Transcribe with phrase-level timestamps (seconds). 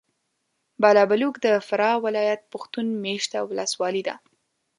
[0.81, 4.15] بالابلوک د فراه ولایت پښتون مېشته ولسوالي ده.